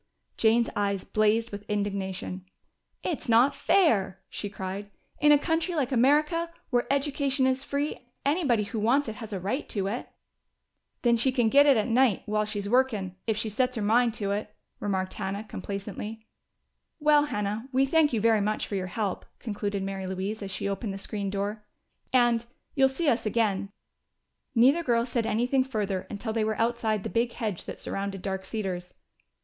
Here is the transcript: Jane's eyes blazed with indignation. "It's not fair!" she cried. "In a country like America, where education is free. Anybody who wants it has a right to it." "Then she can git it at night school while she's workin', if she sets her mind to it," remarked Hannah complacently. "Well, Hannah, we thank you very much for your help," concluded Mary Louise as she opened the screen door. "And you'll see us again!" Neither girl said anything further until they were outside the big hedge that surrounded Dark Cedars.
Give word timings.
Jane's 0.35 0.71
eyes 0.75 1.03
blazed 1.03 1.51
with 1.51 1.61
indignation. 1.69 2.43
"It's 3.03 3.29
not 3.29 3.53
fair!" 3.53 4.19
she 4.31 4.49
cried. 4.49 4.89
"In 5.19 5.31
a 5.31 5.37
country 5.37 5.75
like 5.75 5.91
America, 5.91 6.51
where 6.71 6.91
education 6.91 7.45
is 7.45 7.63
free. 7.63 8.07
Anybody 8.25 8.63
who 8.63 8.79
wants 8.79 9.07
it 9.07 9.17
has 9.17 9.31
a 9.31 9.39
right 9.39 9.69
to 9.69 9.85
it." 9.85 10.09
"Then 11.03 11.17
she 11.17 11.31
can 11.31 11.49
git 11.49 11.67
it 11.67 11.77
at 11.77 11.87
night 11.87 12.23
school 12.23 12.33
while 12.33 12.45
she's 12.45 12.67
workin', 12.67 13.15
if 13.27 13.37
she 13.37 13.47
sets 13.47 13.75
her 13.75 13.83
mind 13.83 14.15
to 14.15 14.31
it," 14.31 14.55
remarked 14.79 15.13
Hannah 15.13 15.43
complacently. 15.43 16.25
"Well, 16.99 17.25
Hannah, 17.25 17.69
we 17.71 17.85
thank 17.85 18.11
you 18.11 18.19
very 18.19 18.41
much 18.41 18.65
for 18.65 18.73
your 18.73 18.87
help," 18.87 19.23
concluded 19.37 19.83
Mary 19.83 20.07
Louise 20.07 20.41
as 20.41 20.49
she 20.49 20.67
opened 20.67 20.95
the 20.95 20.97
screen 20.97 21.29
door. 21.29 21.63
"And 22.11 22.43
you'll 22.73 22.89
see 22.89 23.07
us 23.07 23.27
again!" 23.27 23.71
Neither 24.55 24.81
girl 24.81 25.05
said 25.05 25.27
anything 25.27 25.63
further 25.63 26.07
until 26.09 26.33
they 26.33 26.43
were 26.43 26.57
outside 26.59 27.03
the 27.03 27.09
big 27.11 27.33
hedge 27.33 27.65
that 27.65 27.79
surrounded 27.79 28.23
Dark 28.23 28.45
Cedars. 28.45 28.95